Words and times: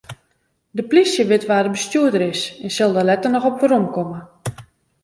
De 0.75 0.83
polysje 0.89 1.23
wit 1.29 1.47
wa't 1.49 1.65
de 1.65 1.71
bestjoerder 1.75 2.23
is 2.33 2.41
en 2.65 2.71
sil 2.77 2.91
dêr 2.93 3.07
letter 3.09 3.31
noch 3.31 3.47
op 3.49 3.59
weromkomme. 3.61 4.19